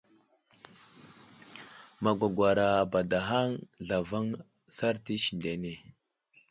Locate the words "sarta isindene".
4.75-5.73